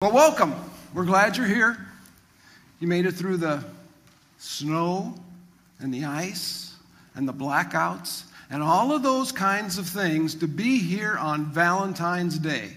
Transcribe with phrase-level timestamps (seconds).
[0.00, 0.54] Well, welcome.
[0.94, 1.76] We're glad you're here.
[2.78, 3.64] You made it through the
[4.38, 5.12] snow
[5.80, 6.72] and the ice
[7.16, 12.38] and the blackouts and all of those kinds of things to be here on Valentine's
[12.38, 12.70] Day.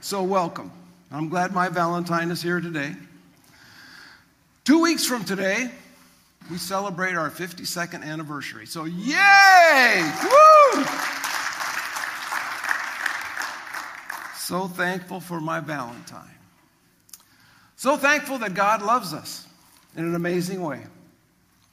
[0.00, 0.72] So, welcome.
[1.12, 2.96] I'm glad my Valentine is here today.
[4.64, 5.70] Two weeks from today,
[6.50, 8.64] we celebrate our 52nd anniversary.
[8.64, 10.10] So, yay!
[10.22, 10.84] Woo!
[14.38, 16.30] So thankful for my Valentine.
[17.78, 19.46] So thankful that God loves us
[19.94, 20.80] in an amazing way.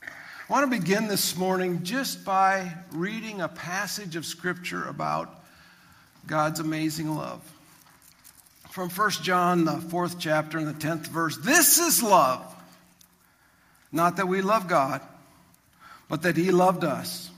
[0.04, 5.42] I want to begin this morning just by reading a passage of Scripture about
[6.28, 7.42] God's amazing love.
[8.70, 12.46] From 1 John, the fourth chapter, and the 10th verse This is love.
[13.90, 15.00] Not that we love God,
[16.10, 17.30] but that He loved us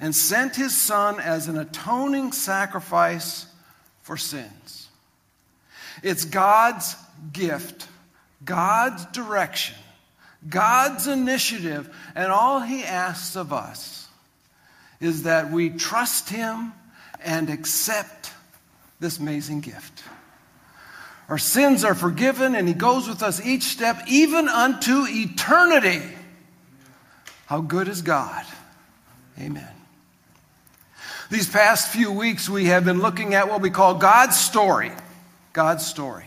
[0.00, 3.46] and sent His Son as an atoning sacrifice
[4.02, 4.88] for sins.
[6.02, 6.96] It's God's
[7.32, 7.88] gift,
[8.44, 9.76] God's direction,
[10.48, 14.08] God's initiative, and all He asks of us
[15.00, 16.72] is that we trust Him
[17.22, 18.30] and accept
[19.00, 20.04] this amazing gift.
[21.28, 26.02] Our sins are forgiven, and He goes with us each step, even unto eternity.
[27.46, 28.44] How good is God?
[29.40, 29.68] Amen.
[31.30, 34.92] These past few weeks, we have been looking at what we call God's story.
[35.52, 36.26] God's story.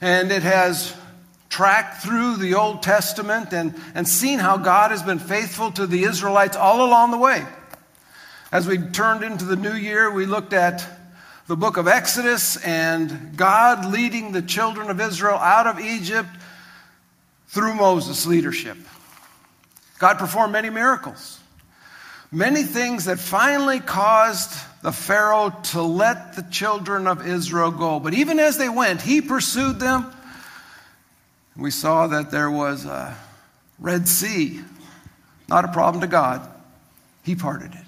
[0.00, 0.96] And it has
[1.50, 6.04] tracked through the Old Testament and, and seen how God has been faithful to the
[6.04, 7.44] Israelites all along the way.
[8.52, 10.86] As we turned into the new year, we looked at
[11.46, 16.28] the book of Exodus and God leading the children of Israel out of Egypt
[17.48, 18.78] through Moses' leadership.
[19.98, 21.40] God performed many miracles,
[22.30, 28.00] many things that finally caused the Pharaoh to let the children of Israel go.
[28.00, 30.10] But even as they went, he pursued them.
[31.56, 33.16] We saw that there was a
[33.78, 34.60] Red Sea,
[35.48, 36.48] not a problem to God.
[37.22, 37.80] He parted it.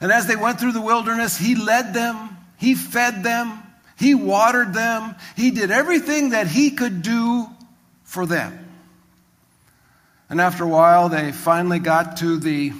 [0.00, 3.60] And as they went through the wilderness, he led them, he fed them,
[3.98, 7.48] he watered them, he did everything that he could do
[8.04, 8.64] for them.
[10.30, 12.72] And after a while, they finally got to the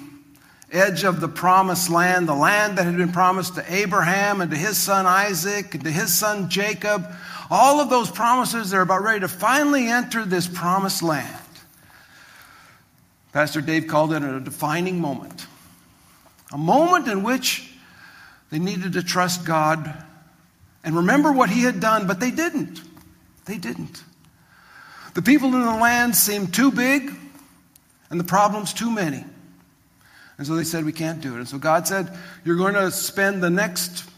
[0.71, 4.57] edge of the promised land, the land that had been promised to Abraham and to
[4.57, 7.07] his son Isaac and to his son Jacob.
[7.51, 11.35] All of those promises, they're about ready to finally enter this promised land.
[13.33, 15.47] Pastor Dave called it a defining moment.
[16.53, 17.71] A moment in which
[18.51, 20.05] they needed to trust God
[20.85, 22.81] and remember what He had done, but they didn't.
[23.45, 24.03] They didn't.
[25.15, 27.13] The people in the land seemed too big
[28.11, 29.25] and the problems too many.
[30.39, 31.39] And so they said, We can't do it.
[31.39, 34.09] And so God said, You're going to spend the next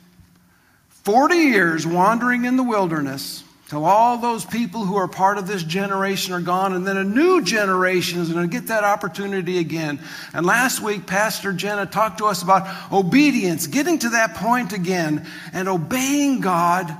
[1.04, 5.62] 40 years wandering in the wilderness till all those people who are part of this
[5.62, 10.00] generation are gone, and then a new generation is going to get that opportunity again.
[10.34, 15.24] And last week, Pastor Jenna talked to us about obedience, getting to that point again,
[15.52, 16.94] and obeying God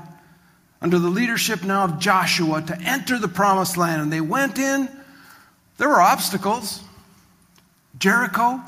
[0.81, 4.01] under the leadership now of Joshua to enter the promised land.
[4.01, 4.89] And they went in,
[5.77, 6.81] there were obstacles.
[7.99, 8.61] Jericho,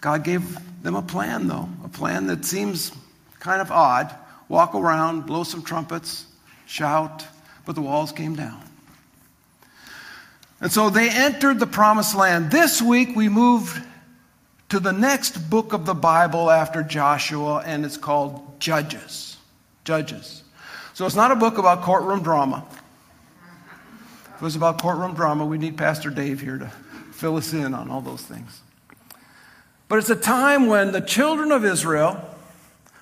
[0.00, 2.92] God gave them a plan, though, a plan that seems
[3.38, 4.14] kind of odd.
[4.48, 6.26] Walk around, blow some trumpets,
[6.66, 7.24] shout,
[7.66, 8.60] but the walls came down.
[10.60, 12.50] And so they entered the promised land.
[12.50, 13.80] This week we moved
[14.70, 19.36] to the next book of the Bible after Joshua, and it's called Judges.
[19.84, 20.42] Judges.
[20.94, 22.66] So it's not a book about courtroom drama.
[22.70, 26.70] If it was about courtroom drama, we need Pastor Dave here to
[27.12, 28.60] fill us in on all those things.
[29.90, 32.24] But it's a time when the children of Israel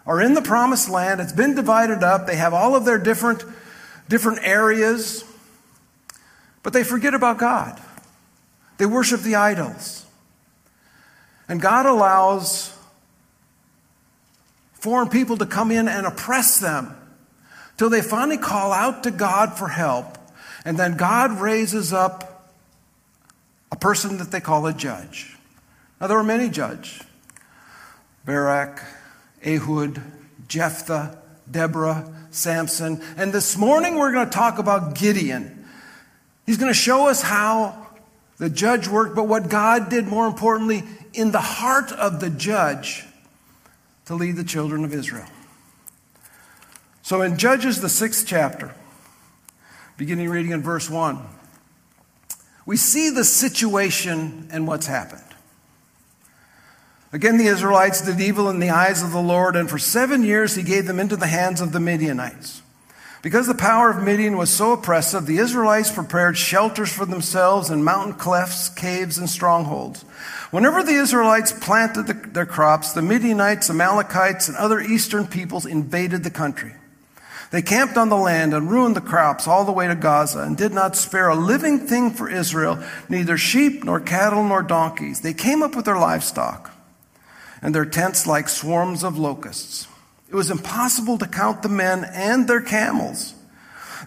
[0.06, 1.20] are in the promised land.
[1.20, 2.26] It's been divided up.
[2.26, 3.44] They have all of their different,
[4.08, 5.22] different areas,
[6.62, 7.78] but they forget about God.
[8.78, 10.06] They worship the idols.
[11.46, 12.74] And God allows
[14.72, 16.96] foreign people to come in and oppress them
[17.76, 20.16] till they finally call out to God for help.
[20.64, 22.50] And then God raises up
[23.70, 25.37] a person that they call a judge.
[26.00, 27.02] Now, there were many judges
[28.24, 28.82] Barak,
[29.44, 30.00] Ehud,
[30.48, 31.18] Jephthah,
[31.50, 33.02] Deborah, Samson.
[33.16, 35.66] And this morning we're going to talk about Gideon.
[36.46, 37.86] He's going to show us how
[38.38, 43.04] the judge worked, but what God did more importantly in the heart of the judge
[44.06, 45.26] to lead the children of Israel.
[47.02, 48.74] So in Judges, the sixth chapter,
[49.96, 51.18] beginning reading in verse 1,
[52.66, 55.27] we see the situation and what's happened.
[57.10, 60.54] Again, the Israelites did evil in the eyes of the Lord, and for seven years
[60.54, 62.62] he gave them into the hands of the Midianites.
[63.22, 67.82] Because the power of Midian was so oppressive, the Israelites prepared shelters for themselves in
[67.82, 70.02] mountain clefts, caves, and strongholds.
[70.50, 76.24] Whenever the Israelites planted the, their crops, the Midianites, Amalekites, and other eastern peoples invaded
[76.24, 76.74] the country.
[77.50, 80.56] They camped on the land and ruined the crops all the way to Gaza and
[80.56, 82.78] did not spare a living thing for Israel,
[83.08, 85.22] neither sheep nor cattle nor donkeys.
[85.22, 86.77] They came up with their livestock
[87.62, 89.88] and their tents like swarms of locusts.
[90.28, 93.34] It was impossible to count the men and their camels.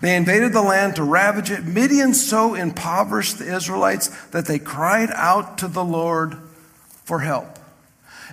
[0.02, 1.66] They invaded the land to ravage it.
[1.66, 6.38] Midian so impoverished the Israelites that they cried out to the Lord
[7.04, 7.60] for help.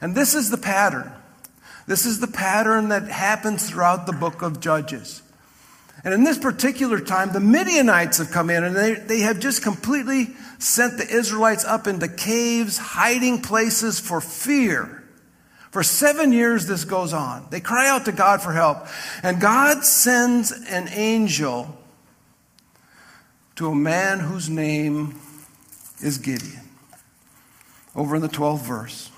[0.01, 1.11] And this is the pattern.
[1.87, 5.23] This is the pattern that happens throughout the book of Judges.
[6.05, 9.63] And in this particular time, the Midianites have come in and they, they have just
[9.63, 10.29] completely
[10.59, 14.98] sent the Israelites up into caves, hiding places for fear.
[15.79, 17.47] For seven years, this goes on.
[17.51, 18.89] They cry out to God for help.
[19.23, 21.73] And God sends an angel
[23.55, 25.21] to a man whose name
[26.03, 26.63] is Gideon.
[27.95, 29.13] Over in the 12th verse.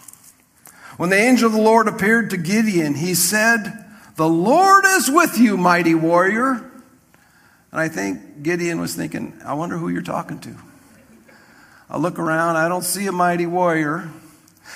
[0.99, 3.87] When the angel of the Lord appeared to Gideon, he said,
[4.17, 6.57] The Lord is with you, mighty warrior.
[7.73, 10.55] And I think Gideon was thinking, I wonder who you're talking to.
[11.89, 14.11] I look around, I don't see a mighty warrior.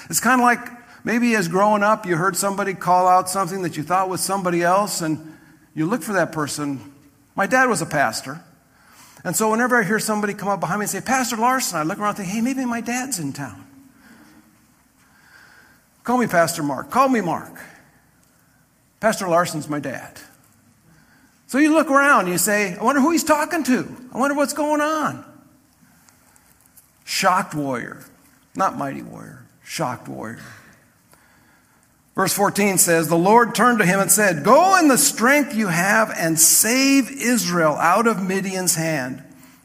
[0.09, 3.77] It's kind of like maybe as growing up, you heard somebody call out something that
[3.77, 5.39] you thought was somebody else, and
[5.75, 6.93] you look for that person.
[7.37, 8.41] My dad was a pastor.
[9.25, 11.83] And so whenever I hear somebody come up behind me and say, Pastor Larson, I
[11.83, 13.65] look around and think, hey, maybe my dad's in town.
[16.05, 16.91] Call me Pastor Mark.
[16.91, 17.59] Call me Mark.
[19.01, 20.19] Pastor Larson's my dad.
[21.47, 23.97] So you look around and you say, I wonder who he's talking to.
[24.13, 25.25] I wonder what's going on.
[27.05, 28.03] Shocked warrior,
[28.55, 30.43] not mighty warrior, shocked warrior.
[32.15, 35.69] Verse 14 says, The Lord turned to him and said, Go in the strength you
[35.69, 39.23] have and save Israel out of Midian's hand.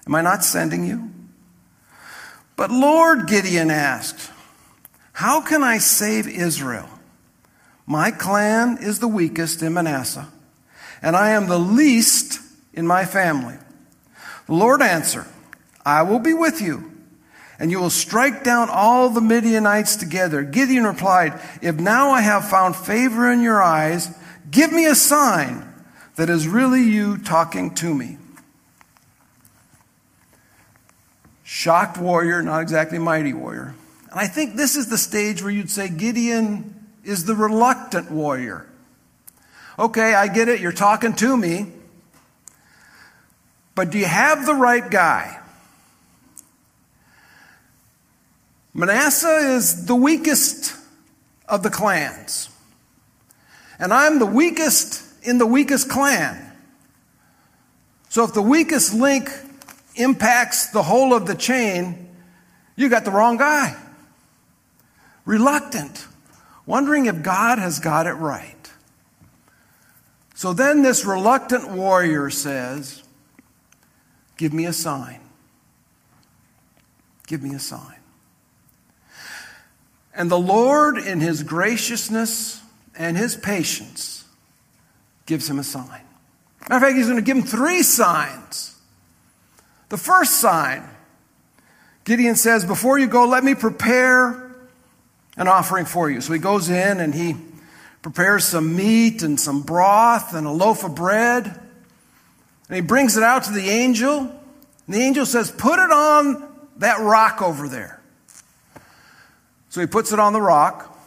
[0.07, 1.11] Am I not sending you?
[2.55, 4.31] But Lord, Gideon asked,
[5.19, 6.87] how can I save Israel?
[7.85, 10.29] My clan is the weakest in Manasseh,
[11.01, 12.39] and I am the least
[12.73, 13.55] in my family.
[14.45, 15.25] The Lord answered,
[15.85, 16.89] I will be with you,
[17.59, 20.43] and you will strike down all the Midianites together.
[20.43, 24.09] Gideon replied, If now I have found favor in your eyes,
[24.49, 25.65] give me a sign
[26.15, 28.17] that is really you talking to me.
[31.43, 33.75] Shocked warrior, not exactly mighty warrior.
[34.09, 38.65] And I think this is the stage where you'd say Gideon is the reluctant warrior.
[39.77, 41.71] Okay, I get it, you're talking to me,
[43.75, 45.39] but do you have the right guy?
[48.79, 50.73] Manasseh is the weakest
[51.49, 52.47] of the clans.
[53.77, 56.53] And I'm the weakest in the weakest clan.
[58.07, 59.29] So if the weakest link
[59.95, 62.07] impacts the whole of the chain,
[62.77, 63.75] you got the wrong guy
[65.25, 66.07] reluctant,
[66.65, 68.71] wondering if God has got it right.
[70.35, 73.03] So then this reluctant warrior says,
[74.37, 75.19] Give me a sign.
[77.27, 77.98] Give me a sign.
[80.19, 82.61] And the Lord, in his graciousness
[82.93, 84.25] and his patience,
[85.25, 85.87] gives him a sign.
[85.87, 88.77] Matter of fact, he's going to give him three signs.
[89.87, 90.83] The first sign,
[92.03, 94.53] Gideon says, Before you go, let me prepare
[95.37, 96.19] an offering for you.
[96.19, 97.37] So he goes in and he
[98.01, 101.45] prepares some meat and some broth and a loaf of bread.
[101.45, 104.19] And he brings it out to the angel.
[104.19, 106.45] And the angel says, Put it on
[106.79, 107.98] that rock over there.
[109.69, 110.97] So he puts it on the rock.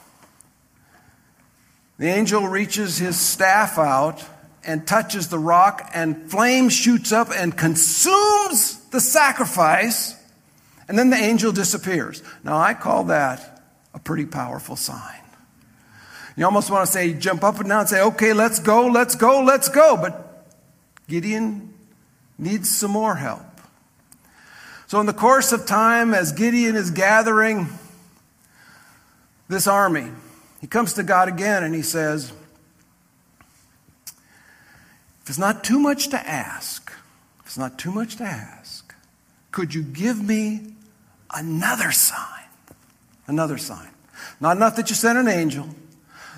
[1.99, 4.25] The angel reaches his staff out
[4.64, 10.14] and touches the rock, and flame shoots up and consumes the sacrifice.
[10.88, 12.23] And then the angel disappears.
[12.45, 15.21] Now, I call that a pretty powerful sign.
[16.37, 19.16] You almost want to say, jump up and down and say, okay, let's go, let's
[19.16, 19.97] go, let's go.
[19.97, 20.47] But
[21.09, 21.75] Gideon
[22.38, 23.42] needs some more help.
[24.87, 27.69] So, in the course of time, as Gideon is gathering
[29.53, 30.11] this army,
[30.61, 32.33] he comes to God again and he says,
[35.23, 36.93] If it's not too much to ask,
[37.41, 38.95] if it's not too much to ask,
[39.51, 40.75] could you give me
[41.33, 42.45] another sign?
[43.27, 43.91] Another sign.
[44.41, 45.69] Not enough that you sent an angel.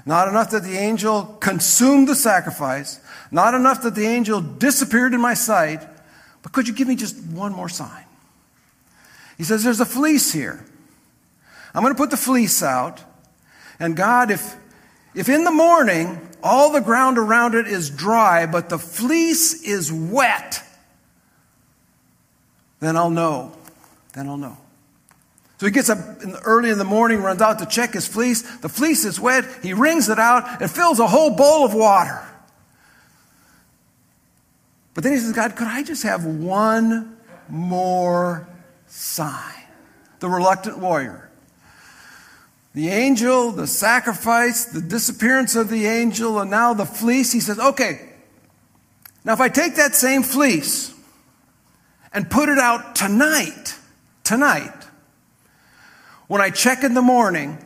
[0.06, 3.00] Not enough that the angel consumed the sacrifice.
[3.30, 5.82] Not enough that the angel disappeared in my sight.
[6.42, 8.04] But could you give me just one more sign?
[9.38, 10.64] He says, There's a fleece here.
[11.74, 13.02] I'm going to put the fleece out.
[13.80, 14.56] And God, if,
[15.14, 19.92] If in the morning all the ground around it is dry, but the fleece is
[19.92, 20.62] wet,
[22.80, 23.52] then I'll know.
[24.12, 24.58] Then I'll know.
[25.58, 28.06] So he gets up in the, early in the morning, runs out to check his
[28.06, 28.42] fleece.
[28.58, 29.44] The fleece is wet.
[29.62, 32.20] He wrings it out and fills a whole bowl of water.
[34.94, 37.16] But then he says, God, could I just have one
[37.48, 38.46] more
[38.88, 39.64] sign?
[40.18, 41.23] The reluctant warrior.
[42.74, 47.32] The angel, the sacrifice, the disappearance of the angel, and now the fleece.
[47.32, 48.00] He says, okay,
[49.24, 50.92] now if I take that same fleece
[52.12, 53.76] and put it out tonight,
[54.24, 54.72] tonight,
[56.26, 57.58] when I check in the morning,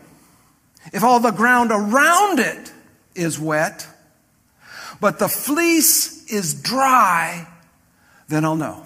[0.92, 2.72] if all the ground around it
[3.14, 3.86] is wet,
[5.00, 7.46] but the fleece is dry,
[8.28, 8.84] then I'll know.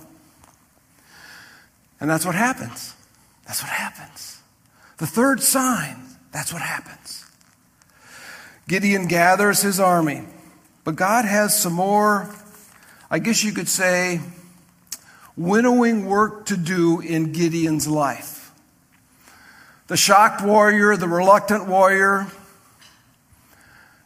[2.00, 2.94] And that's what happens.
[3.46, 4.40] That's what happens.
[4.98, 5.96] The third sign,
[6.32, 7.24] that's what happens.
[8.68, 10.24] Gideon gathers his army,
[10.84, 12.34] but God has some more,
[13.10, 14.20] I guess you could say,
[15.36, 18.52] winnowing work to do in Gideon's life.
[19.88, 22.28] The shocked warrior, the reluctant warrior.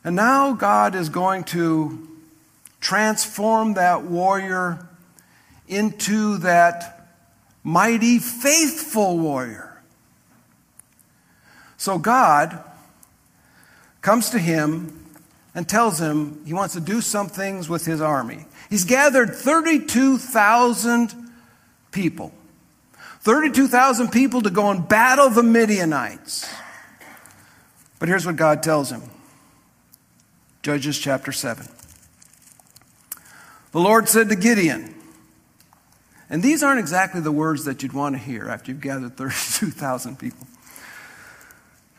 [0.02, 2.08] And now God is going to
[2.80, 4.88] transform that warrior
[5.68, 7.08] into that
[7.62, 9.75] mighty, faithful warrior.
[11.76, 12.62] So God
[14.00, 15.04] comes to him
[15.54, 18.46] and tells him he wants to do some things with his army.
[18.70, 21.14] He's gathered 32,000
[21.92, 22.32] people.
[23.20, 26.48] 32,000 people to go and battle the Midianites.
[27.98, 29.02] But here's what God tells him
[30.62, 31.66] Judges chapter 7.
[33.72, 34.94] The Lord said to Gideon,
[36.30, 40.18] and these aren't exactly the words that you'd want to hear after you've gathered 32,000
[40.18, 40.46] people.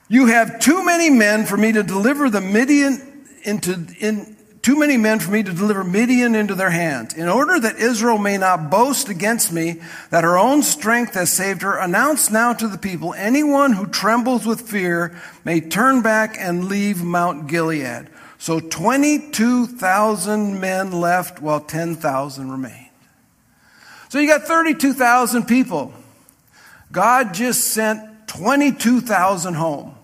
[0.09, 4.97] You have too many men for me to deliver the Midian into, in, too many
[4.97, 7.13] men for me to deliver Midian into their hands.
[7.13, 11.61] In order that Israel may not boast against me that her own strength has saved
[11.61, 16.65] her, announce now to the people, anyone who trembles with fear may turn back and
[16.65, 18.09] leave Mount Gilead.
[18.37, 22.73] So 22,000 men left while 10,000 remained.
[24.09, 25.93] So you got 32,000 people.
[26.91, 29.96] God just sent 22,000 home.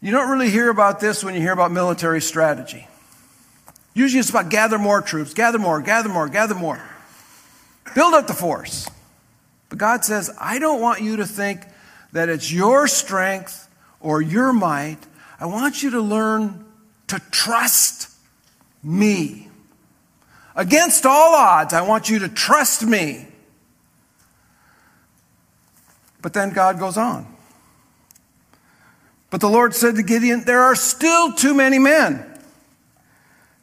[0.00, 2.86] You don't really hear about this when you hear about military strategy.
[3.92, 6.80] Usually it's about gather more troops, gather more, gather more, gather more.
[7.94, 8.88] Build up the force.
[9.68, 11.66] But God says, I don't want you to think
[12.12, 13.68] that it's your strength
[14.00, 14.98] or your might.
[15.38, 16.64] I want you to learn
[17.08, 18.10] to trust
[18.82, 19.48] me.
[20.56, 23.26] Against all odds, I want you to trust me.
[26.22, 27.29] But then God goes on.
[29.30, 32.26] But the Lord said to Gideon, There are still too many men.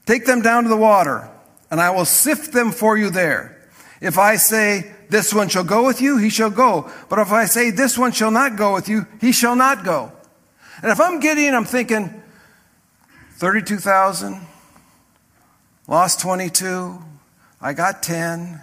[0.05, 1.29] Take them down to the water,
[1.69, 3.69] and I will sift them for you there.
[3.99, 6.89] If I say, This one shall go with you, he shall go.
[7.09, 10.13] But if I say, This one shall not go with you, he shall not go.
[10.81, 12.23] And if I'm Gideon, I'm thinking,
[13.33, 14.39] 32,000,
[15.87, 16.97] lost 22,
[17.59, 18.61] I got 10.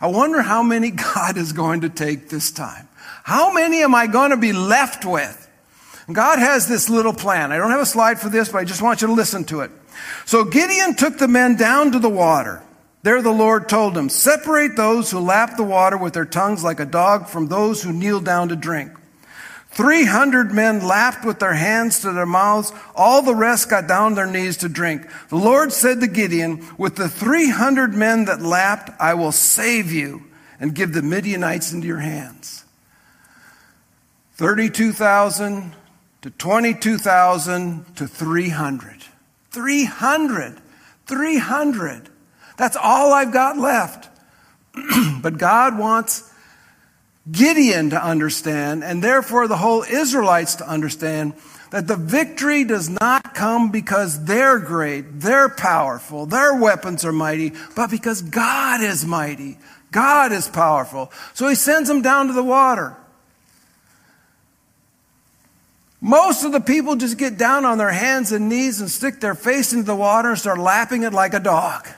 [0.00, 2.88] I wonder how many God is going to take this time.
[3.24, 5.47] How many am I going to be left with?
[6.10, 7.52] God has this little plan.
[7.52, 9.60] I don't have a slide for this, but I just want you to listen to
[9.60, 9.70] it.
[10.24, 12.62] So Gideon took the men down to the water.
[13.02, 16.80] There the Lord told him, Separate those who lap the water with their tongues like
[16.80, 18.92] a dog from those who kneel down to drink.
[19.70, 22.72] Three hundred men lapped with their hands to their mouths.
[22.96, 25.06] All the rest got down their knees to drink.
[25.28, 29.92] The Lord said to Gideon, With the three hundred men that lapped, I will save
[29.92, 30.24] you
[30.58, 32.64] and give the Midianites into your hands.
[34.34, 35.74] 32,000
[36.22, 39.04] to 22,000 to 300.
[39.50, 40.60] 300.
[41.06, 42.08] 300.
[42.56, 44.08] That's all I've got left.
[45.22, 46.32] but God wants
[47.30, 51.34] Gideon to understand, and therefore the whole Israelites to understand,
[51.70, 57.52] that the victory does not come because they're great, they're powerful, their weapons are mighty,
[57.76, 59.58] but because God is mighty.
[59.90, 61.10] God is powerful.
[61.34, 62.96] So he sends them down to the water.
[66.00, 69.34] Most of the people just get down on their hands and knees and stick their
[69.34, 71.88] face into the water and start lapping it like a dog.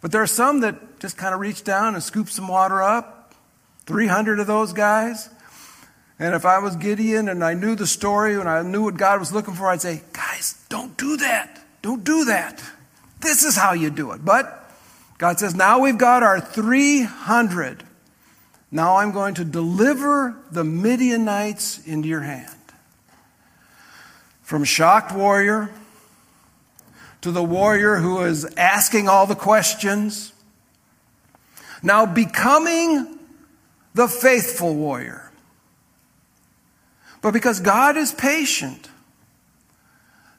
[0.00, 3.34] But there are some that just kind of reach down and scoop some water up.
[3.86, 5.28] 300 of those guys.
[6.18, 9.18] And if I was Gideon and I knew the story and I knew what God
[9.18, 11.60] was looking for, I'd say, guys, don't do that.
[11.82, 12.62] Don't do that.
[13.20, 14.24] This is how you do it.
[14.24, 14.70] But
[15.18, 17.82] God says, now we've got our 300.
[18.74, 22.50] Now I'm going to deliver the Midianites into your hand.
[24.42, 25.70] From shocked warrior
[27.20, 30.32] to the warrior who is asking all the questions,
[31.84, 33.16] now becoming
[33.94, 35.30] the faithful warrior.
[37.22, 38.90] But because God is patient,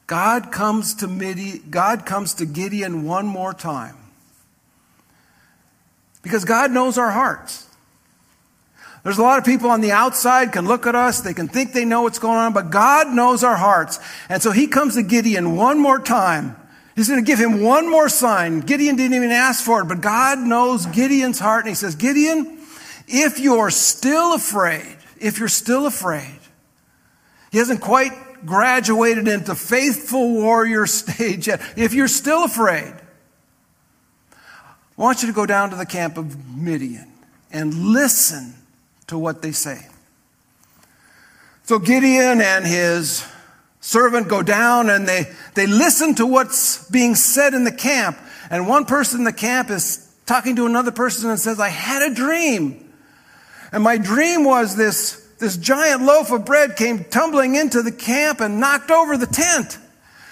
[0.07, 3.95] God comes to Midi, God comes to Gideon one more time.
[6.21, 7.64] Because God knows our hearts.
[9.05, 11.73] There's a lot of people on the outside can look at us, they can think
[11.73, 13.99] they know what's going on, but God knows our hearts.
[14.29, 16.55] And so he comes to Gideon one more time.
[16.95, 18.61] He's going to give him one more sign.
[18.61, 22.57] Gideon didn't even ask for it, but God knows Gideon's heart and he says, Gideon,
[23.07, 26.39] if you're still afraid, if you're still afraid,
[27.51, 28.11] he hasn't quite
[28.43, 31.61] graduated into faithful warrior stage yet.
[31.77, 32.91] If you're still afraid,
[34.31, 37.11] I want you to go down to the camp of Midian
[37.51, 38.55] and listen
[39.07, 39.87] to what they say.
[41.63, 43.25] So Gideon and his
[43.81, 48.17] servant go down and they, they listen to what's being said in the camp.
[48.49, 52.11] And one person in the camp is talking to another person and says, I had
[52.11, 52.93] a dream.
[53.71, 58.41] And my dream was this, this giant loaf of bread came tumbling into the camp
[58.41, 59.77] and knocked over the tent.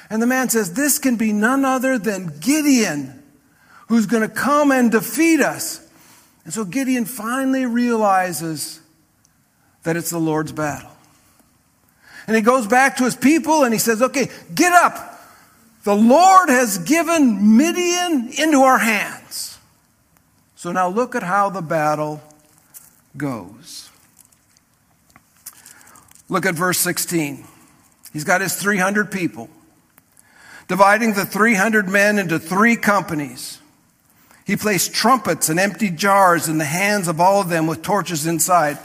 [0.10, 3.24] And the man says, This can be none other than Gideon,
[3.88, 5.83] who's going to come and defeat us.
[6.46, 8.82] And so Gideon finally realizes
[9.84, 10.92] that it's the Lord's battle.
[12.28, 15.10] And he goes back to his people and he says, Okay, get up.
[15.84, 19.60] The Lord has given Midian into our hands.
[20.56, 22.22] So now look at how the battle
[23.18, 23.90] goes.
[26.30, 27.46] Look at verse 16.
[28.14, 29.50] He's got his 300 people,
[30.68, 33.60] dividing the 300 men into three companies.
[34.46, 38.26] He placed trumpets and empty jars in the hands of all of them with torches
[38.26, 38.78] inside.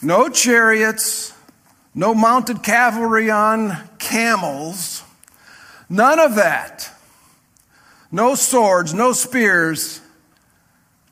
[0.00, 1.32] No chariots,
[1.94, 5.02] no mounted cavalry on camels,
[5.88, 6.90] none of that.
[8.10, 10.00] No swords, no spears,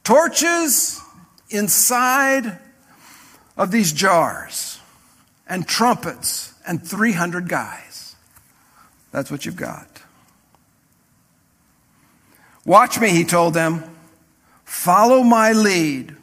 [0.04, 1.00] torches
[1.50, 2.58] inside
[3.56, 4.80] of these jars,
[5.46, 8.16] and trumpets, and 300 guys.
[9.10, 9.91] That's what you've got.
[12.64, 13.84] Watch me, he told them.
[14.64, 16.16] Follow my lead.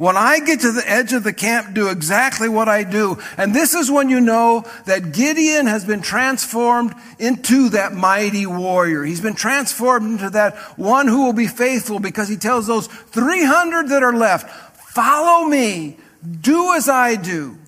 [0.00, 3.18] When I get to the edge of the camp, do exactly what I do.
[3.36, 9.04] And this is when you know that Gideon has been transformed into that mighty warrior.
[9.04, 13.90] He's been transformed into that one who will be faithful because he tells those 300
[13.90, 15.98] that are left, follow me,
[16.40, 17.58] do as I do.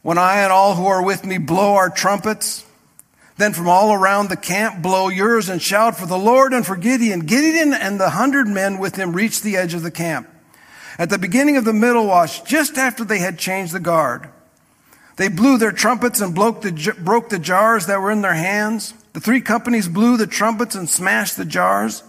[0.00, 2.64] When I and all who are with me blow our trumpets,
[3.36, 6.76] then from all around the camp blow yours and shout for the Lord and for
[6.76, 7.20] Gideon.
[7.20, 10.28] Gideon and the hundred men with him reached the edge of the camp.
[10.98, 14.28] At the beginning of the middle watch, just after they had changed the guard,
[15.16, 18.94] they blew their trumpets and broke the, broke the jars that were in their hands.
[19.12, 22.02] The three companies blew the trumpets and smashed the jars.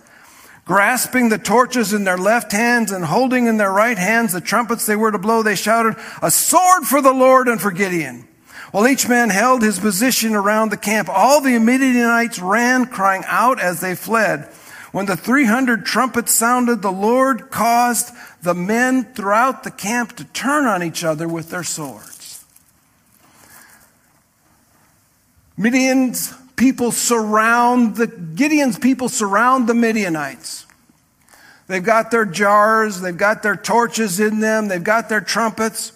[0.65, 4.85] Grasping the torches in their left hands and holding in their right hands the trumpets
[4.85, 8.27] they were to blow, they shouted, A sword for the Lord and for Gideon.
[8.73, 13.61] While each man held his position around the camp, all the Midianites ran, crying out
[13.61, 14.45] as they fled.
[14.91, 20.65] When the 300 trumpets sounded, the Lord caused the men throughout the camp to turn
[20.65, 22.43] on each other with their swords.
[25.55, 30.65] Midian's people surround the, Gideon's people surround the Midianites.
[31.67, 35.91] They've got their jars, they've got their torches in them, they've got their trumpets.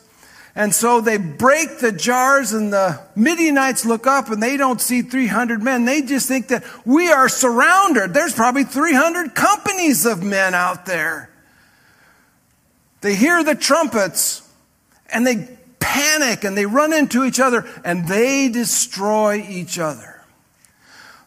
[0.57, 5.03] And so they break the jars, and the Midianites look up and they don't see
[5.03, 5.85] 300 men.
[5.85, 8.15] They just think that we are surrounded.
[8.15, 11.29] There's probably 300 companies of men out there.
[13.01, 14.51] They hear the trumpets
[15.13, 15.47] and they
[15.79, 20.23] panic and they run into each other and they destroy each other.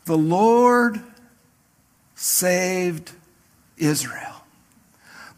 [0.07, 1.01] The Lord
[2.17, 3.13] saved
[3.77, 4.43] Israel.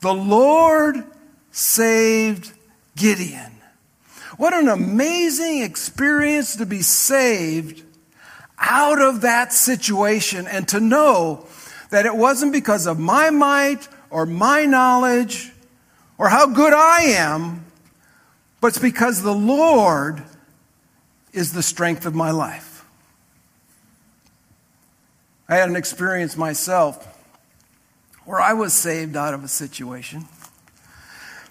[0.00, 1.04] The Lord
[1.50, 2.54] saved
[2.96, 3.52] Gideon.
[4.36, 7.82] What an amazing experience to be saved
[8.58, 11.46] out of that situation and to know
[11.90, 15.52] that it wasn't because of my might or my knowledge
[16.16, 17.64] or how good I am,
[18.60, 20.22] but it's because the Lord
[21.32, 22.84] is the strength of my life.
[25.48, 27.08] I had an experience myself
[28.24, 30.26] where I was saved out of a situation.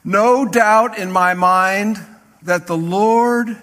[0.04, 2.00] No doubt in my mind
[2.44, 3.62] that the Lord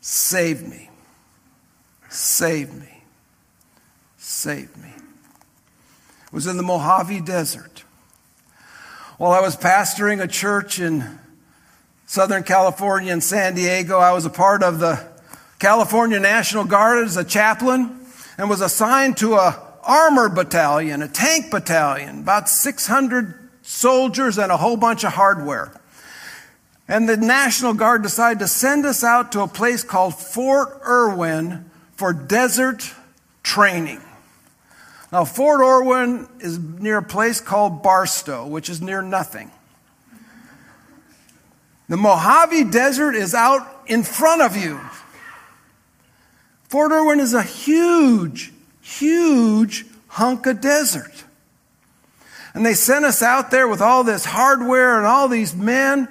[0.00, 0.90] saved me.
[2.08, 3.02] Saved me.
[4.18, 4.92] Saved me.
[6.26, 7.84] It was in the Mojave Desert.
[9.18, 11.18] While I was pastoring a church in
[12.10, 13.98] Southern California in San Diego.
[13.98, 15.00] I was a part of the
[15.60, 18.04] California National Guard as a chaplain
[18.36, 24.56] and was assigned to a armored battalion, a tank battalion, about 600 soldiers and a
[24.56, 25.79] whole bunch of hardware.
[26.90, 31.70] And the National Guard decided to send us out to a place called Fort Irwin
[31.92, 32.92] for desert
[33.44, 34.00] training.
[35.12, 39.52] Now, Fort Irwin is near a place called Barstow, which is near nothing.
[41.88, 44.80] The Mojave Desert is out in front of you.
[46.64, 51.22] Fort Irwin is a huge, huge hunk of desert.
[52.52, 56.08] And they sent us out there with all this hardware and all these men.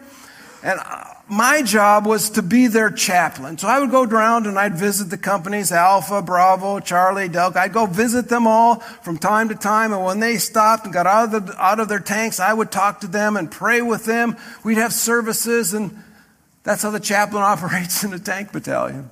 [0.62, 3.58] And uh, my job was to be their chaplain.
[3.58, 7.60] So I would go around and I'd visit the companies, Alpha, Bravo, Charlie, Delta.
[7.60, 9.94] I'd go visit them all from time to time.
[9.94, 12.72] And when they stopped and got out of, the, out of their tanks, I would
[12.72, 14.38] talk to them and pray with them.
[14.64, 15.98] We'd have services and
[16.64, 19.10] that's how the chaplain operates in a tank battalion.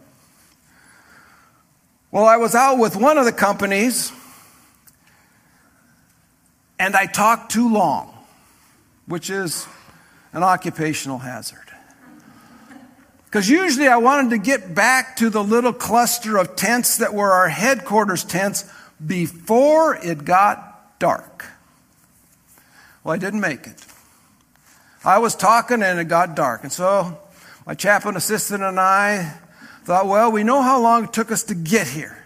[2.11, 4.11] Well, I was out with one of the companies
[6.79, 8.13] and I talked too long,
[9.05, 9.67] which is
[10.33, 11.59] an occupational hazard.
[13.25, 17.31] Because usually I wanted to get back to the little cluster of tents that were
[17.31, 18.65] our headquarters tents
[19.05, 21.45] before it got dark.
[23.03, 23.85] Well, I didn't make it.
[25.03, 26.63] I was talking and it got dark.
[26.63, 27.19] And so
[27.65, 29.33] my chaplain assistant and I
[29.83, 32.17] thought, well, we know how long it took us to get here.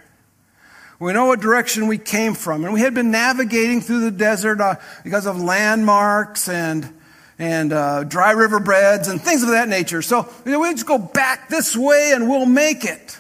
[1.00, 2.64] We know what direction we came from.
[2.64, 6.94] And we had been navigating through the desert uh, because of landmarks and,
[7.42, 10.04] and uh, dry river beds and things of that nature.
[10.04, 13.18] So you know, we just go back this way and we'll make it.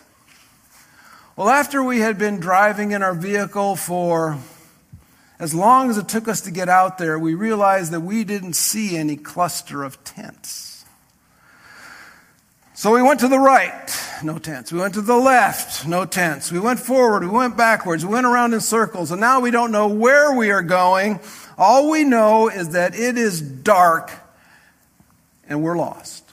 [1.35, 4.37] Well, after we had been driving in our vehicle for
[5.39, 8.53] as long as it took us to get out there, we realized that we didn't
[8.53, 10.85] see any cluster of tents.
[12.75, 13.89] So we went to the right,
[14.23, 14.71] no tents.
[14.71, 16.51] We went to the left, no tents.
[16.51, 19.71] We went forward, we went backwards, we went around in circles, and now we don't
[19.71, 21.19] know where we are going.
[21.61, 24.11] All we know is that it is dark
[25.47, 26.27] and we're lost.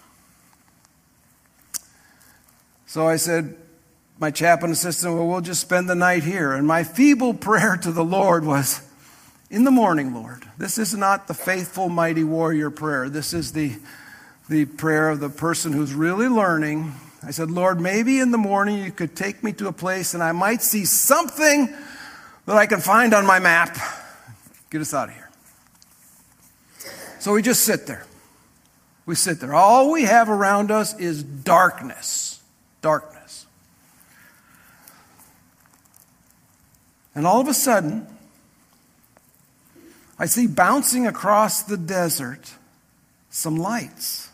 [2.86, 3.54] So I said,
[4.18, 6.52] my chaplain assistant, well, we'll just spend the night here.
[6.52, 8.80] And my feeble prayer to the Lord was,
[9.50, 10.44] in the morning, Lord.
[10.56, 13.10] This is not the faithful, mighty warrior prayer.
[13.10, 13.76] This is the
[14.48, 16.94] the prayer of the person who's really learning.
[17.22, 20.22] I said, Lord, maybe in the morning you could take me to a place and
[20.22, 21.68] I might see something
[22.46, 23.76] that I can find on my map.
[24.70, 25.30] Get us out of here.
[27.20, 28.04] So we just sit there.
[29.06, 29.54] We sit there.
[29.54, 32.40] All we have around us is darkness.
[32.82, 33.46] Darkness.
[37.14, 38.06] And all of a sudden,
[40.18, 42.52] I see bouncing across the desert
[43.30, 44.30] some lights.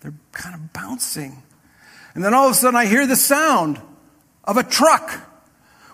[0.00, 1.42] They're kind of bouncing.
[2.14, 3.80] And then all of a sudden I hear the sound
[4.44, 5.12] of a truck.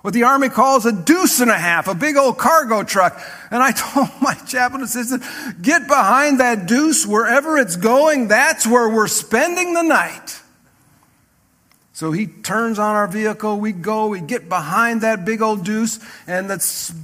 [0.04, 3.18] What the Army calls a deuce and a half, a big old cargo truck.
[3.50, 5.22] And I told my chaplain assistant,
[5.62, 8.28] get behind that deuce wherever it's going.
[8.28, 10.42] That's where we're spending the night.
[11.94, 13.58] So he turns on our vehicle.
[13.58, 16.94] We go, we get behind that big old deuce, and the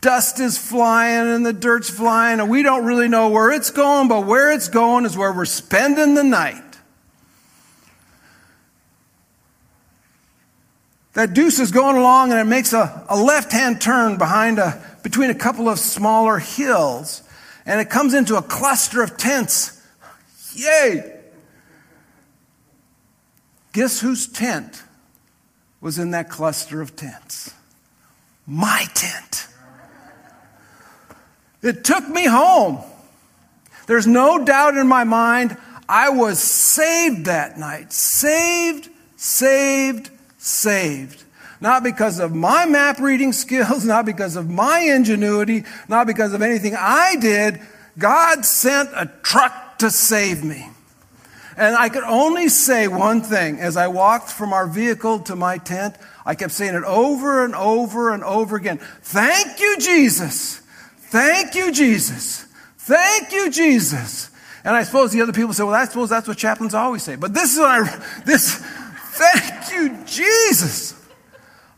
[0.00, 4.08] dust is flying and the dirt's flying, and we don't really know where it's going,
[4.08, 6.67] but where it's going is where we're spending the night.
[11.14, 14.82] That deuce is going along and it makes a, a left hand turn behind a,
[15.02, 17.22] between a couple of smaller hills,
[17.66, 19.82] and it comes into a cluster of tents.
[20.54, 21.18] Yay!
[23.72, 24.82] Guess whose tent
[25.80, 27.54] was in that cluster of tents?
[28.46, 29.46] My tent.
[31.62, 32.78] It took me home.
[33.86, 35.56] There's no doubt in my mind
[35.88, 37.92] I was saved that night.
[37.92, 40.10] Saved, saved,
[40.48, 41.24] saved.
[41.60, 46.42] Not because of my map reading skills, not because of my ingenuity, not because of
[46.42, 47.60] anything I did.
[47.98, 50.68] God sent a truck to save me.
[51.56, 55.58] And I could only say one thing as I walked from our vehicle to my
[55.58, 55.96] tent.
[56.24, 58.78] I kept saying it over and over and over again.
[59.02, 60.60] Thank you, Jesus.
[61.10, 62.46] Thank you, Jesus.
[62.76, 64.30] Thank you, Jesus.
[64.64, 67.16] And I suppose the other people say, well, I suppose that's what chaplains always say.
[67.16, 68.64] But this is what I, this,
[69.18, 70.94] thank you, Jesus.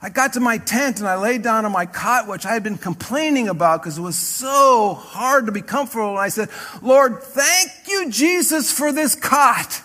[0.02, 2.62] I got to my tent and I laid down on my cot, which I had
[2.62, 6.10] been complaining about because it was so hard to be comfortable.
[6.10, 6.48] And I said,
[6.80, 9.82] Lord, thank you, Jesus, for this cot.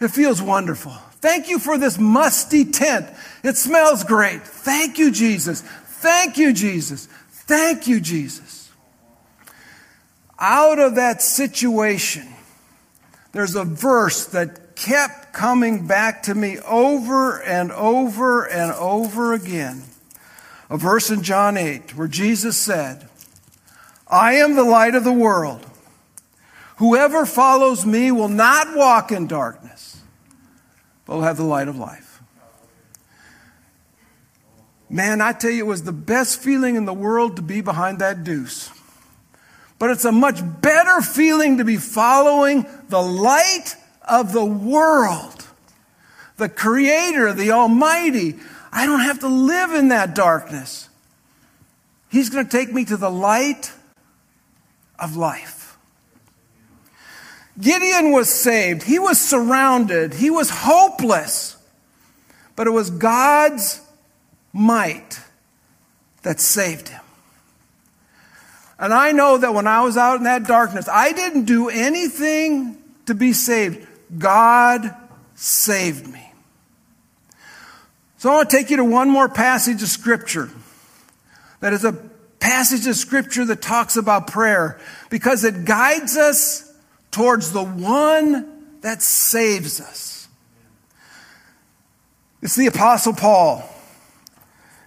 [0.00, 0.92] It feels wonderful.
[1.20, 3.06] Thank you for this musty tent.
[3.44, 4.42] It smells great.
[4.42, 5.60] Thank you, Jesus.
[5.60, 7.06] Thank you, Jesus.
[7.30, 8.70] Thank you, Jesus.
[10.38, 12.26] Out of that situation,
[13.32, 19.82] there's a verse that kept coming back to me over and over and over again.
[20.70, 23.06] A verse in John 8 where Jesus said,
[24.08, 25.64] I am the light of the world.
[26.78, 30.00] Whoever follows me will not walk in darkness,
[31.04, 32.22] but will have the light of life.
[34.88, 37.98] Man, I tell you, it was the best feeling in the world to be behind
[37.98, 38.70] that deuce.
[39.78, 43.76] But it's a much better feeling to be following the light
[44.10, 45.46] of the world,
[46.36, 48.36] the Creator, the Almighty.
[48.72, 50.88] I don't have to live in that darkness.
[52.10, 53.72] He's going to take me to the light
[54.98, 55.78] of life.
[57.58, 58.82] Gideon was saved.
[58.82, 60.14] He was surrounded.
[60.14, 61.56] He was hopeless.
[62.56, 63.80] But it was God's
[64.52, 65.20] might
[66.22, 67.00] that saved him.
[68.78, 72.78] And I know that when I was out in that darkness, I didn't do anything
[73.06, 73.86] to be saved.
[74.18, 74.94] God
[75.34, 76.32] saved me.
[78.18, 80.50] So I want to take you to one more passage of Scripture.
[81.60, 81.92] That is a
[82.38, 86.70] passage of Scripture that talks about prayer because it guides us
[87.10, 90.28] towards the one that saves us.
[92.42, 93.68] It's the Apostle Paul.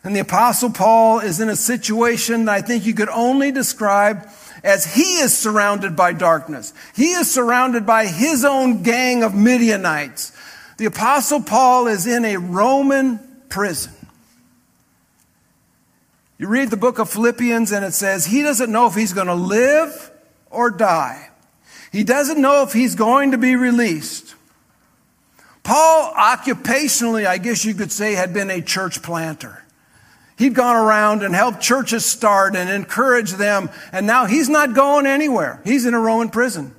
[0.03, 4.27] And the Apostle Paul is in a situation that I think you could only describe
[4.63, 6.73] as he is surrounded by darkness.
[6.95, 10.31] He is surrounded by his own gang of Midianites.
[10.77, 13.93] The Apostle Paul is in a Roman prison.
[16.37, 19.27] You read the book of Philippians and it says he doesn't know if he's going
[19.27, 20.11] to live
[20.49, 21.29] or die.
[21.91, 24.35] He doesn't know if he's going to be released.
[25.61, 29.62] Paul, occupationally, I guess you could say, had been a church planter.
[30.43, 35.05] He'd gone around and helped churches start and encourage them, and now he's not going
[35.05, 35.61] anywhere.
[35.63, 36.75] He's in a Roman prison.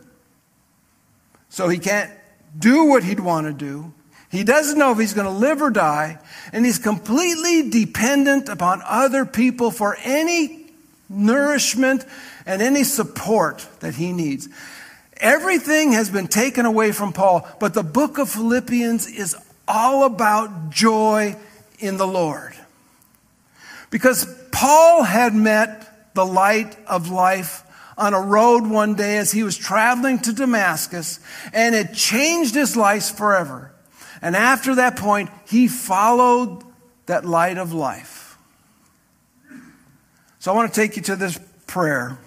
[1.49, 2.11] So he can't
[2.59, 3.95] do what he'd want to do.
[4.31, 6.19] He doesn't know if he's going to live or die,
[6.53, 10.67] and he's completely dependent upon other people for any
[11.09, 12.05] nourishment
[12.45, 14.47] and any support that he needs.
[15.17, 19.35] Everything has been taken away from Paul, but the book of Philippians is
[19.67, 21.35] all about joy
[21.79, 22.54] in the Lord.
[23.95, 27.63] Because Paul had met the light of life
[27.97, 31.21] on a road one day as he was traveling to Damascus,
[31.53, 33.73] and it changed his life forever.
[34.21, 36.65] And after that point, he followed
[37.07, 38.37] that light of life.
[40.41, 42.19] So I want to take you to this prayer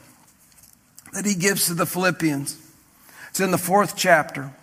[1.12, 2.58] that he gives to the Philippians.
[3.30, 4.54] It's in the fourth chapter.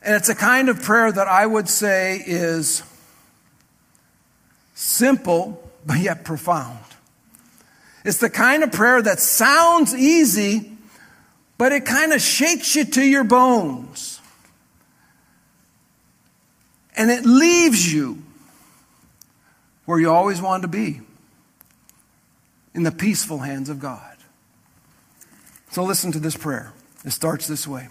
[0.00, 2.82] And it's a kind of prayer that I would say is
[4.72, 6.78] simple but yet profound.
[8.04, 10.72] It's the kind of prayer that sounds easy,
[11.58, 14.20] but it kind of shakes you to your bones.
[16.96, 18.22] And it leaves you
[19.84, 21.00] where you always wanted to be
[22.74, 24.16] in the peaceful hands of God.
[25.70, 26.72] So listen to this prayer.
[27.04, 27.88] It starts this way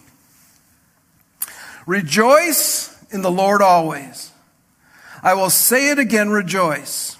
[1.88, 4.32] Rejoice in the Lord always.
[5.24, 7.18] I will say it again, rejoice.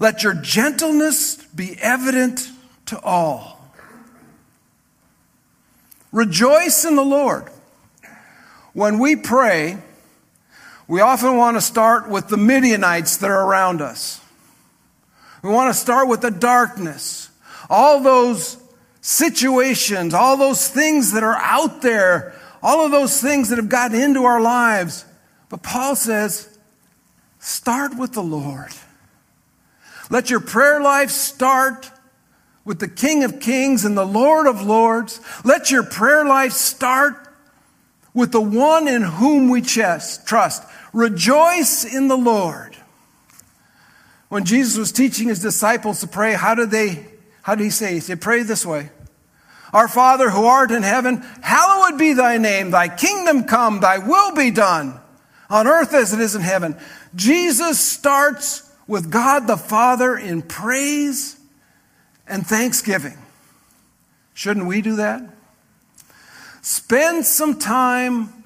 [0.00, 2.48] Let your gentleness be evident
[2.86, 3.60] to all.
[6.12, 7.48] Rejoice in the Lord.
[8.72, 9.78] When we pray,
[10.86, 14.20] we often want to start with the Midianites that are around us.
[15.42, 17.30] We want to start with the darkness,
[17.68, 18.56] all those
[19.00, 24.00] situations, all those things that are out there, all of those things that have gotten
[24.00, 25.04] into our lives.
[25.48, 26.58] But Paul says,
[27.38, 28.72] start with the Lord.
[30.10, 31.90] Let your prayer life start
[32.64, 35.20] with the King of Kings and the Lord of Lords.
[35.44, 37.14] Let your prayer life start
[38.12, 40.62] with the one in whom we trust.
[40.92, 42.76] Rejoice in the Lord.
[44.28, 47.06] When Jesus was teaching his disciples to pray, how did they,
[47.42, 47.94] how did he say?
[47.94, 48.90] He said, pray this way.
[49.72, 52.70] Our Father who art in heaven, hallowed be thy name.
[52.70, 55.00] Thy kingdom come, thy will be done
[55.50, 56.76] on earth as it is in heaven.
[57.14, 61.38] Jesus starts with God the Father in praise
[62.26, 63.18] and thanksgiving.
[64.34, 65.22] Shouldn't we do that?
[66.62, 68.44] Spend some time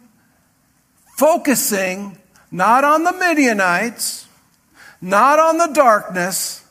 [1.16, 2.18] focusing
[2.51, 4.27] not on the Midianites,
[5.01, 6.64] not on the darkness,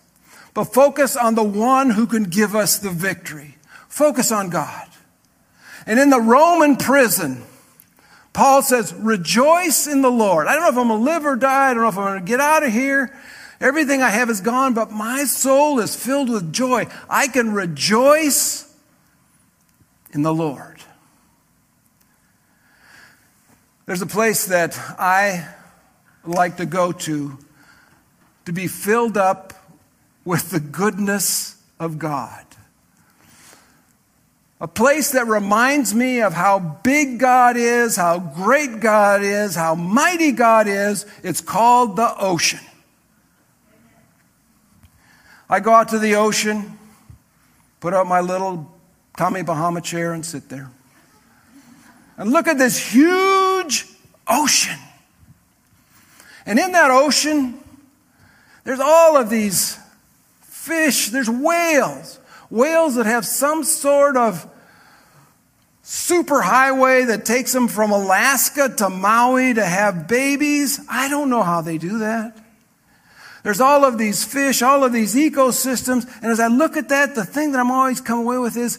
[0.53, 3.57] but focus on the one who can give us the victory.
[3.87, 4.87] Focus on God.
[5.85, 7.43] And in the Roman prison,
[8.33, 10.47] Paul says, Rejoice in the Lord.
[10.47, 11.69] I don't know if I'm going to live or die.
[11.69, 13.15] I don't know if I'm going to get out of here.
[13.59, 16.87] Everything I have is gone, but my soul is filled with joy.
[17.09, 18.71] I can rejoice
[20.13, 20.79] in the Lord.
[23.85, 25.47] There's a place that I
[26.25, 27.37] like to go to
[28.45, 29.53] to be filled up
[30.23, 32.45] with the goodness of God.
[34.59, 39.75] A place that reminds me of how big God is, how great God is, how
[39.75, 41.05] mighty God is.
[41.23, 42.59] It's called the ocean.
[45.49, 46.77] I go out to the ocean,
[47.79, 48.71] put out my little
[49.17, 50.69] Tommy Bahama chair, and sit there.
[52.17, 53.85] And look at this huge
[54.27, 54.77] ocean.
[56.45, 57.59] And in that ocean,
[58.63, 59.77] there's all of these
[60.41, 64.49] fish, there's whales, whales that have some sort of
[65.83, 70.81] super highway that takes them from Alaska to Maui to have babies.
[70.89, 72.37] I don't know how they do that.
[73.47, 76.05] There's all of these fish, all of these ecosystems.
[76.21, 78.77] And as I look at that, the thing that I'm always come away with is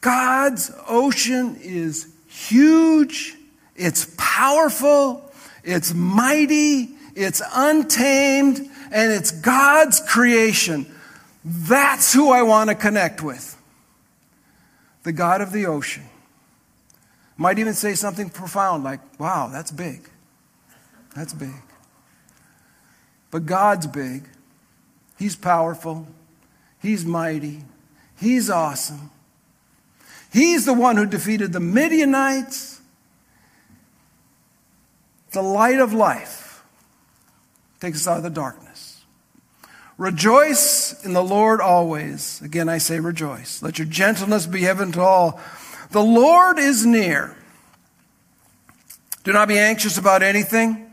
[0.00, 3.36] God's ocean is huge,
[3.76, 5.30] it's powerful,
[5.62, 10.92] it's mighty, it's untamed, and it's God's creation.
[11.44, 13.56] That's who I want to connect with.
[15.04, 16.02] The God of the ocean.
[17.36, 20.00] Might even say something profound like, wow, that's big.
[21.14, 21.54] That's big.
[23.30, 24.24] But God's big.
[25.18, 26.06] He's powerful.
[26.80, 27.62] He's mighty.
[28.16, 29.10] He's awesome.
[30.32, 32.80] He's the one who defeated the Midianites.
[35.32, 36.62] The light of life
[37.80, 39.04] takes us out of the darkness.
[39.96, 42.40] Rejoice in the Lord always.
[42.40, 43.62] Again, I say rejoice.
[43.62, 45.40] Let your gentleness be evident to all.
[45.90, 47.36] The Lord is near.
[49.24, 50.87] Do not be anxious about anything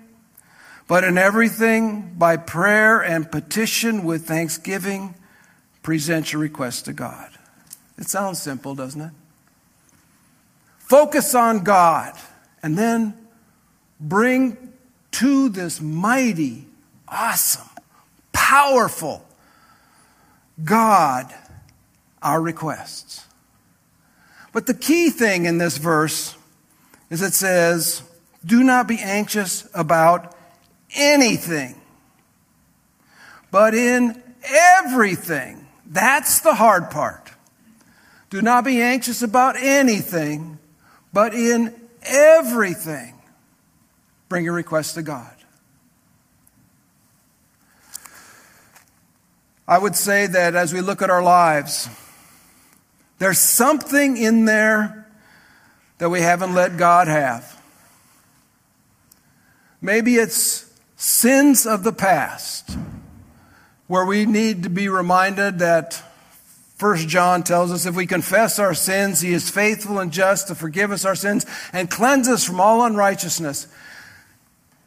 [0.88, 5.16] but in everything, by prayer and petition with thanksgiving,
[5.82, 7.30] present your requests to God.
[7.98, 9.12] It sounds simple, doesn't it?
[10.78, 12.14] Focus on God
[12.62, 13.18] and then
[14.00, 14.74] bring
[15.12, 16.68] to this mighty,
[17.08, 17.70] awesome,
[18.32, 19.26] powerful
[20.64, 21.34] God
[22.22, 23.26] our requests.
[24.54, 26.38] But the key thing in this verse
[27.10, 28.04] is it says,
[28.46, 30.35] Do not be anxious about
[30.96, 31.76] anything,
[33.52, 35.68] but in everything.
[35.86, 37.32] That's the hard part.
[38.30, 40.58] Do not be anxious about anything,
[41.14, 43.14] but in everything,
[44.28, 45.32] bring your request to God.
[49.68, 51.90] I would say that as we look at our lives,
[53.18, 55.08] there's something in there
[55.98, 57.60] that we haven't let God have.
[59.82, 62.78] Maybe it's sins of the past,
[63.88, 66.02] where we need to be reminded that
[66.76, 70.56] First John tells us if we confess our sins, he is faithful and just to
[70.56, 73.68] forgive us our sins and cleanse us from all unrighteousness.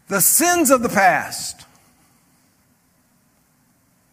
[0.09, 1.65] The sins of the past,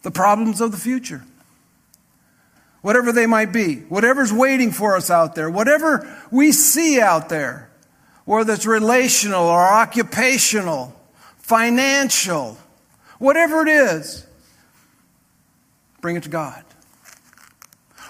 [0.03, 1.23] the problems of the future,
[2.81, 7.69] whatever they might be, whatever's waiting for us out there, whatever we see out there,
[8.23, 10.95] whether it's relational or occupational,
[11.45, 12.58] financial,
[13.19, 14.25] whatever it is,
[16.01, 16.63] bring it to God.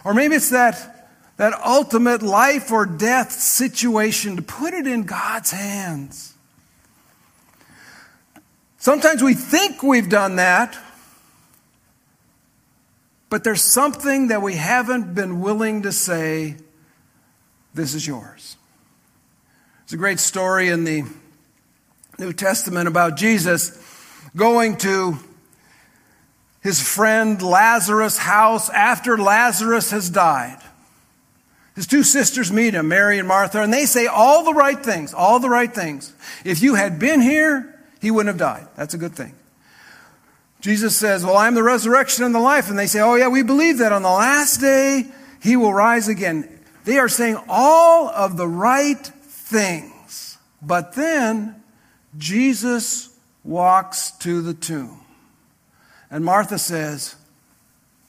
[0.06, 5.52] Or maybe it's that, that ultimate life or death situation to put it in God's
[5.52, 6.34] hands.
[8.78, 10.78] Sometimes we think we've done that,
[13.30, 16.56] but there's something that we haven't been willing to say,
[17.74, 18.56] this is yours.
[19.84, 21.04] It's a great story in the
[22.20, 23.78] New Testament about Jesus
[24.36, 25.18] going to
[26.62, 30.60] his friend Lazarus' house after Lazarus has died.
[31.76, 35.14] His two sisters meet him, Mary and Martha, and they say all the right things,
[35.14, 36.14] all the right things.
[36.46, 38.68] If you had been here, he wouldn't have died.
[38.76, 39.34] That's a good thing.
[40.62, 42.70] Jesus says, Well, I'm the resurrection and the life.
[42.70, 45.06] And they say, Oh, yeah, we believe that on the last day
[45.42, 46.50] he will rise again.
[46.86, 50.38] They are saying all of the right things.
[50.62, 51.62] But then
[52.18, 53.10] Jesus
[53.44, 55.02] walks to the tomb.
[56.10, 57.16] And Martha says,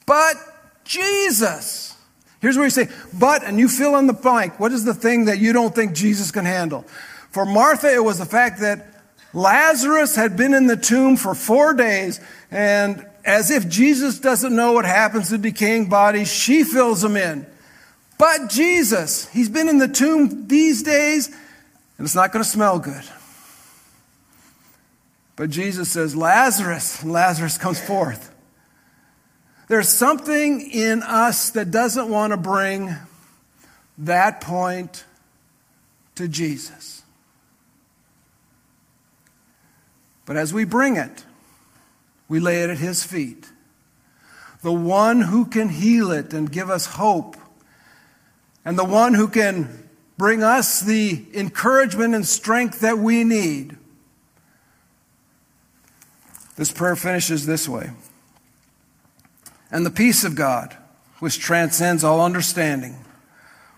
[0.05, 0.35] But
[0.83, 1.95] Jesus.
[2.39, 4.59] Here's where you say, but, and you fill in the blank.
[4.59, 6.83] What is the thing that you don't think Jesus can handle?
[7.31, 8.93] For Martha, it was the fact that
[9.33, 12.19] Lazarus had been in the tomb for four days,
[12.51, 17.45] and as if Jesus doesn't know what happens to decaying bodies, she fills them in.
[18.17, 21.27] But Jesus, he's been in the tomb these days,
[21.97, 23.03] and it's not going to smell good.
[25.37, 28.33] But Jesus says, Lazarus, Lazarus comes forth.
[29.67, 32.95] There's something in us that doesn't want to bring
[33.99, 35.05] that point
[36.15, 37.03] to Jesus.
[40.25, 41.23] But as we bring it,
[42.27, 43.47] we lay it at His feet.
[44.63, 47.37] The one who can heal it and give us hope,
[48.65, 53.77] and the one who can bring us the encouragement and strength that we need.
[56.57, 57.91] This prayer finishes this way.
[59.71, 60.75] And the peace of God,
[61.19, 62.97] which transcends all understanding,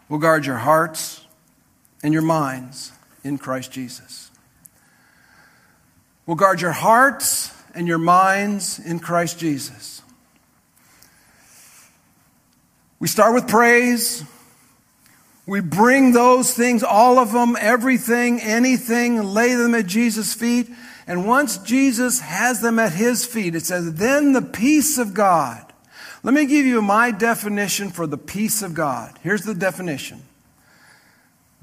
[0.08, 1.26] will guard your hearts
[2.02, 4.32] and your minds in Christ Jesus.
[6.26, 10.02] Will guard your hearts and your minds in Christ Jesus.
[13.00, 14.24] We start with praise.
[15.50, 20.70] We bring those things, all of them, everything, anything, lay them at Jesus' feet.
[21.08, 25.66] And once Jesus has them at his feet, it says, then the peace of God.
[26.22, 29.18] Let me give you my definition for the peace of God.
[29.24, 30.22] Here's the definition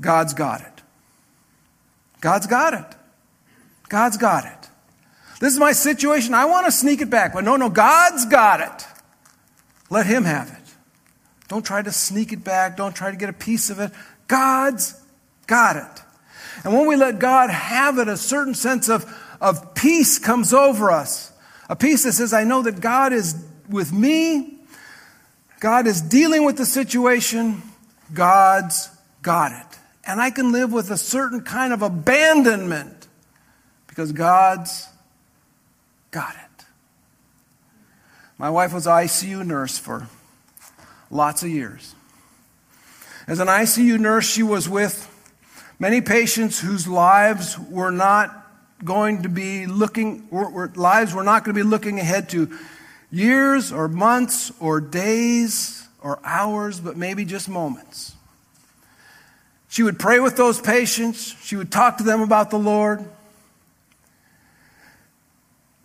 [0.01, 0.83] God's got it.
[2.21, 2.97] God's got it.
[3.89, 4.69] God's got it.
[5.39, 6.35] This is my situation.
[6.35, 8.87] I want to sneak it back, but no, no, God's got it.
[9.91, 10.66] Let Him have it.
[11.49, 12.77] Don't try to sneak it back.
[12.77, 13.93] Don't try to get a piece of it.
[14.27, 15.01] God's
[15.47, 16.03] got it.
[16.65, 19.05] And when we let God have it, a certain sense of,
[19.41, 21.33] of peace comes over us.
[21.69, 24.59] A peace that says, I know that God is with me.
[25.61, 27.63] God is dealing with the situation.
[28.13, 28.91] God's
[29.23, 29.79] got it.
[30.07, 33.09] And I can live with a certain kind of abandonment
[33.87, 34.89] because God's
[36.11, 36.65] got it.
[38.39, 40.09] My wife was ICU nurse for
[41.11, 41.95] lots of years.
[43.27, 45.13] As an ICU nurse, she was with
[45.79, 48.47] many patients whose lives were not
[48.85, 52.57] going to be looking, were, were, lives were not going to be looking ahead to
[53.11, 58.15] years or months or days or hours, but maybe just moments.
[59.69, 61.35] She would pray with those patients.
[61.43, 63.05] She would talk to them about the Lord.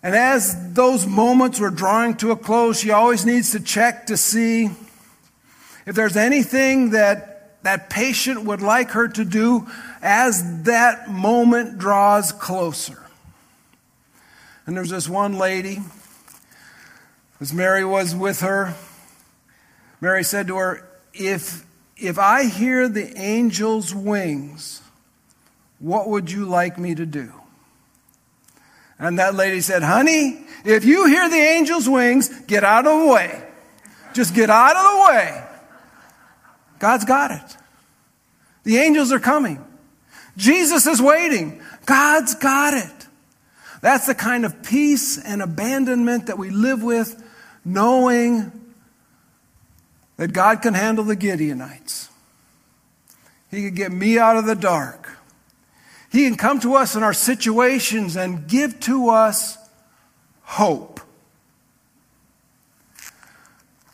[0.04, 4.18] And as those moments were drawing to a close, she always needs to check to
[4.18, 4.70] see
[5.92, 9.68] if there's anything that that patient would like her to do
[10.02, 13.06] as that moment draws closer.
[14.66, 15.80] And there's this one lady,
[17.42, 18.74] as Mary was with her,
[20.00, 21.66] Mary said to her, If,
[21.98, 24.82] if I hear the angel's wings,
[25.80, 27.34] what would you like me to do?
[28.98, 33.08] And that lady said, Honey, if you hear the angel's wings, get out of the
[33.08, 33.44] way.
[34.14, 35.48] Just get out of the way.
[36.82, 37.58] God's got it.
[38.64, 39.64] The angels are coming.
[40.36, 41.62] Jesus is waiting.
[41.86, 43.08] God's got it.
[43.82, 47.24] That's the kind of peace and abandonment that we live with,
[47.64, 48.52] knowing
[50.18, 52.10] that God can handle the Midianites.
[53.52, 55.20] He can get me out of the dark.
[56.12, 59.56] He can come to us in our situations and give to us
[60.42, 61.00] hope.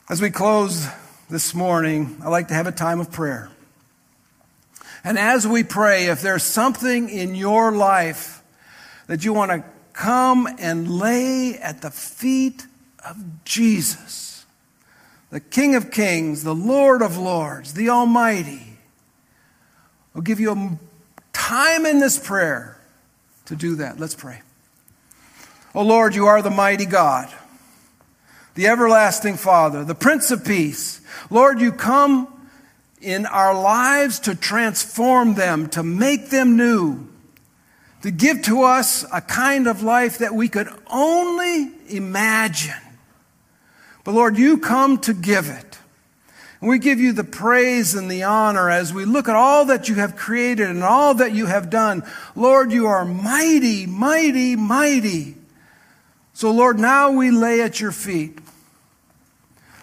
[0.10, 0.88] As we close
[1.30, 3.50] this morning, I'd like to have a time of prayer.
[5.04, 8.42] And as we pray, if there's something in your life
[9.08, 12.66] that you want to come and lay at the feet
[13.06, 14.46] of Jesus,
[15.30, 18.78] the King of Kings, the Lord of Lords, the Almighty,
[20.16, 20.80] I'll give you a
[21.34, 22.80] time in this prayer
[23.46, 24.00] to do that.
[24.00, 24.42] Let's pray.
[25.76, 27.32] Oh Lord, you are the mighty God
[28.58, 31.00] the everlasting Father, the Prince of Peace.
[31.30, 32.28] Lord, you come
[33.00, 37.08] in our lives to transform them, to make them new,
[38.02, 42.74] to give to us a kind of life that we could only imagine.
[44.04, 45.78] But Lord, you come to give it.
[46.60, 49.88] And we give you the praise and the honor as we look at all that
[49.88, 52.02] you have created and all that you have done.
[52.36, 55.36] Lord, you are mighty, mighty, mighty.
[56.34, 58.40] So, Lord, now we lay at your feet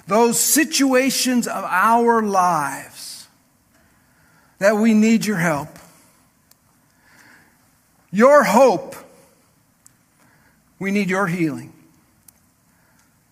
[0.06, 3.26] those situations of our lives
[4.58, 5.68] that we need your help.
[8.10, 8.94] Your hope,
[10.78, 11.72] we need your healing.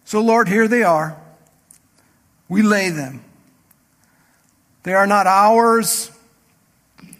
[0.04, 1.16] So, Lord, here they are.
[2.48, 3.24] We lay them.
[4.82, 6.10] They are not ours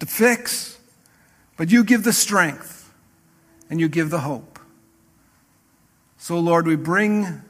[0.01, 0.79] to fix,
[1.57, 2.93] but you give the strength
[3.71, 4.59] and you give the hope.
[6.19, 7.43] So, Lord, we bring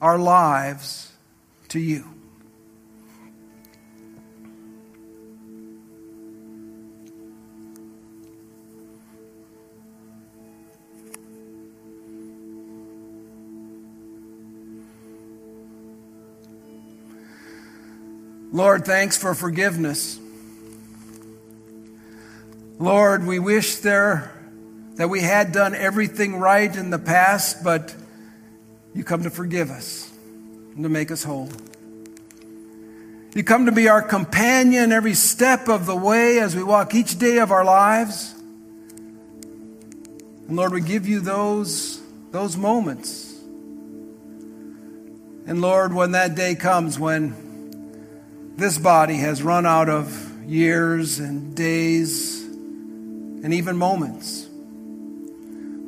[0.00, 1.13] our lives
[1.74, 2.04] to you.
[18.52, 20.20] Lord, thanks for forgiveness.
[22.78, 24.30] Lord, we wish there
[24.94, 27.92] that we had done everything right in the past, but
[28.94, 30.13] you come to forgive us
[30.82, 31.48] to make us whole.
[33.34, 37.18] You come to be our companion every step of the way as we walk each
[37.18, 38.32] day of our lives.
[40.46, 42.00] And Lord, we give you those,
[42.30, 43.32] those moments.
[45.46, 51.56] And Lord, when that day comes when this body has run out of years and
[51.56, 54.46] days and even moments,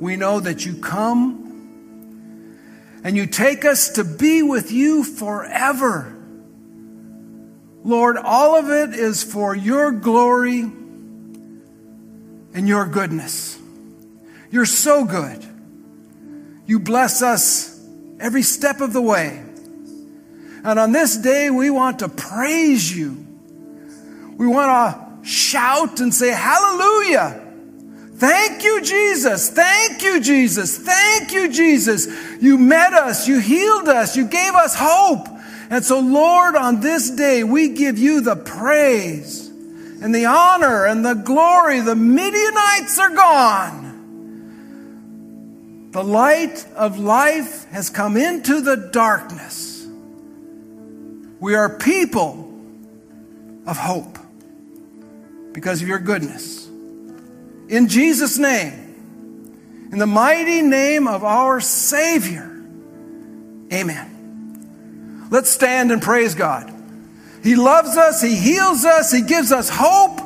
[0.00, 1.45] we know that you come
[3.06, 6.12] and you take us to be with you forever.
[7.84, 13.60] Lord, all of it is for your glory and your goodness.
[14.50, 15.46] You're so good.
[16.66, 17.80] You bless us
[18.18, 19.40] every step of the way.
[20.64, 23.24] And on this day, we want to praise you.
[24.36, 27.45] We want to shout and say, Hallelujah.
[28.16, 29.50] Thank you, Jesus.
[29.50, 30.78] Thank you, Jesus.
[30.78, 32.06] Thank you, Jesus.
[32.40, 33.28] You met us.
[33.28, 34.16] You healed us.
[34.16, 35.28] You gave us hope.
[35.68, 41.04] And so, Lord, on this day, we give you the praise and the honor and
[41.04, 41.80] the glory.
[41.80, 43.86] The Midianites are gone.
[45.92, 49.86] The light of life has come into the darkness.
[51.40, 52.50] We are people
[53.66, 54.18] of hope
[55.52, 56.65] because of your goodness.
[57.68, 62.50] In Jesus' name, in the mighty name of our Savior,
[63.72, 65.26] amen.
[65.30, 66.72] Let's stand and praise God.
[67.42, 70.20] He loves us, He heals us, He gives us hope.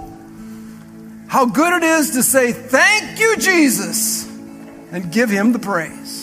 [1.29, 4.27] How good it is to say, Thank you, Jesus,
[4.91, 6.20] and give Him the praise.